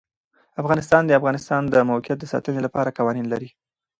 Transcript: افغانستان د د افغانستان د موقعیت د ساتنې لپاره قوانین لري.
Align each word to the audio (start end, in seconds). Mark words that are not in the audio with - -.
افغانستان 0.61 1.01
د 1.05 1.09
د 1.13 1.17
افغانستان 1.19 1.61
د 1.73 1.75
موقعیت 1.89 2.17
د 2.21 2.25
ساتنې 2.33 2.59
لپاره 2.63 2.95
قوانین 2.97 3.25
لري. 3.33 3.49